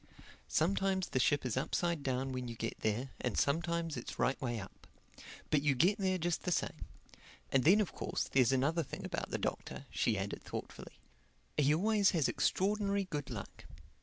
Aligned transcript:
Sometimes 0.47 1.09
the 1.09 1.19
ship 1.19 1.45
is 1.45 1.55
upside 1.55 2.01
down 2.01 2.31
when 2.31 2.47
you 2.47 2.55
get 2.55 2.79
there, 2.79 3.11
and 3.21 3.37
sometimes 3.37 3.95
it's 3.95 4.17
right 4.17 4.41
way 4.41 4.59
up. 4.59 4.87
But 5.51 5.61
you 5.61 5.75
get 5.75 5.99
there 5.99 6.17
just 6.17 6.41
the 6.41 6.51
same. 6.51 6.85
And 7.51 7.63
then 7.65 7.79
of 7.79 7.93
course 7.93 8.23
there's 8.23 8.51
another 8.51 8.81
thing 8.81 9.05
about 9.05 9.29
the 9.29 9.37
Doctor," 9.37 9.85
she 9.91 10.17
added 10.17 10.41
thoughtfully: 10.41 10.93
"he 11.55 11.75
always 11.75 12.09
has 12.17 12.27
extraordinary 12.27 13.03
good 13.11 13.29
luck. 13.29 13.65